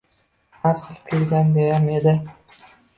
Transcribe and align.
Arz 0.69 0.81
qilib 0.87 1.05
kelganidayam 1.13 1.89
edi. 2.01 2.19